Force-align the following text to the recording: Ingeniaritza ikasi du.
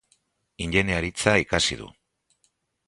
Ingeniaritza 0.65 1.35
ikasi 1.43 1.81
du. 1.85 1.93